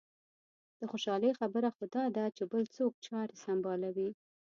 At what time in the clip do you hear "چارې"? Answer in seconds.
3.07-3.35